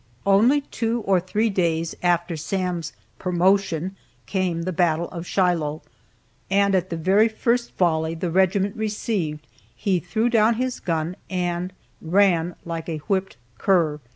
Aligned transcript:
Only 0.25 0.61
two 0.61 1.01
or 1.01 1.19
three 1.19 1.51
days 1.51 1.93
after 2.01 2.35
Sam's 2.35 2.93
"promotion," 3.19 3.95
came 4.25 4.63
the 4.63 4.73
battle 4.73 5.07
of 5.09 5.27
Shiloh, 5.27 5.83
and 6.49 6.73
at 6.73 6.89
the 6.89 6.97
very 6.97 7.27
first 7.29 7.77
volley 7.77 8.15
the 8.15 8.31
regiment 8.31 8.75
received, 8.75 9.45
he 9.75 9.99
threw 9.99 10.27
down 10.27 10.55
his 10.55 10.79
gun, 10.79 11.15
and 11.29 11.71
ran 12.01 12.55
like 12.65 12.89
a 12.89 12.97
whipped 12.97 13.37
cur. 13.59 13.99